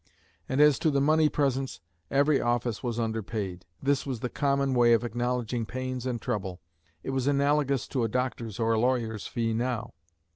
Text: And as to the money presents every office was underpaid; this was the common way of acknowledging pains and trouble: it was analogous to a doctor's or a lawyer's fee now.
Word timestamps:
And 0.49 0.59
as 0.59 0.79
to 0.79 0.89
the 0.89 0.99
money 0.99 1.29
presents 1.29 1.79
every 2.09 2.41
office 2.41 2.81
was 2.81 2.99
underpaid; 2.99 3.65
this 3.83 4.03
was 4.03 4.21
the 4.21 4.31
common 4.31 4.73
way 4.73 4.93
of 4.93 5.03
acknowledging 5.03 5.63
pains 5.67 6.07
and 6.07 6.19
trouble: 6.19 6.59
it 7.03 7.11
was 7.11 7.27
analogous 7.27 7.87
to 7.89 8.03
a 8.03 8.07
doctor's 8.07 8.59
or 8.59 8.73
a 8.73 8.79
lawyer's 8.79 9.27
fee 9.27 9.53
now. 9.53 9.93